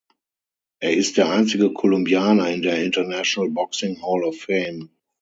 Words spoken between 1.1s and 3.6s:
der einzige Kolumbianer in der „International